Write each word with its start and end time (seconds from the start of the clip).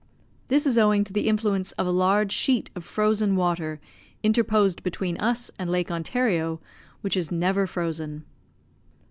This 0.47 0.65
is 0.65 0.79
owing 0.79 1.03
to 1.03 1.13
the 1.13 1.27
influence 1.27 1.73
of 1.73 1.85
a 1.85 1.91
large 1.91 2.31
sheet 2.31 2.71
of 2.75 2.83
frozen 2.83 3.35
water 3.35 3.79
interposed 4.23 4.81
between 4.81 5.15
us 5.19 5.51
and 5.59 5.69
Lake 5.69 5.91
Ontario, 5.91 6.59
which 7.01 7.15
is 7.15 7.31
never 7.31 7.67
frozen. 7.67 8.23